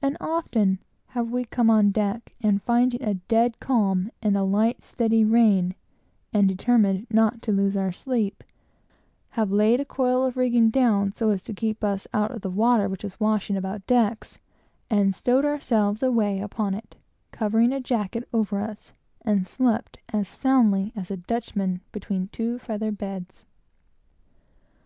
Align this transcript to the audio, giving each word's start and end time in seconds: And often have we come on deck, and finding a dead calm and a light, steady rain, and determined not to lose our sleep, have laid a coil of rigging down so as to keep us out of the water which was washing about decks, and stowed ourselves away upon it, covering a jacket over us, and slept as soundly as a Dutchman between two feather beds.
And 0.00 0.16
often 0.22 0.78
have 1.08 1.30
we 1.30 1.44
come 1.44 1.68
on 1.68 1.90
deck, 1.90 2.32
and 2.40 2.62
finding 2.62 3.02
a 3.02 3.12
dead 3.12 3.60
calm 3.60 4.10
and 4.22 4.34
a 4.34 4.42
light, 4.42 4.82
steady 4.82 5.22
rain, 5.22 5.74
and 6.32 6.48
determined 6.48 7.08
not 7.10 7.42
to 7.42 7.52
lose 7.52 7.76
our 7.76 7.92
sleep, 7.92 8.42
have 9.32 9.52
laid 9.52 9.78
a 9.78 9.84
coil 9.84 10.24
of 10.24 10.38
rigging 10.38 10.70
down 10.70 11.12
so 11.12 11.28
as 11.28 11.44
to 11.44 11.52
keep 11.52 11.84
us 11.84 12.08
out 12.14 12.30
of 12.30 12.40
the 12.40 12.48
water 12.48 12.88
which 12.88 13.02
was 13.02 13.20
washing 13.20 13.54
about 13.54 13.86
decks, 13.86 14.38
and 14.88 15.14
stowed 15.14 15.44
ourselves 15.44 16.02
away 16.02 16.40
upon 16.40 16.72
it, 16.72 16.96
covering 17.30 17.70
a 17.70 17.82
jacket 17.82 18.26
over 18.32 18.60
us, 18.60 18.94
and 19.26 19.46
slept 19.46 19.98
as 20.08 20.26
soundly 20.26 20.90
as 20.96 21.10
a 21.10 21.18
Dutchman 21.18 21.82
between 21.92 22.28
two 22.28 22.58
feather 22.58 22.90
beds. 22.90 23.44